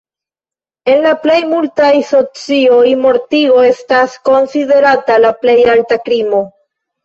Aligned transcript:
En 0.93 1.03
la 1.03 1.11
plejmultaj 1.25 1.91
socioj 2.13 2.87
mortigo 3.03 3.61
estas 3.75 4.19
konsiderata 4.33 5.23
la 5.29 5.37
plej 5.45 5.59
alta 5.79 6.03
krimo. 6.11 6.45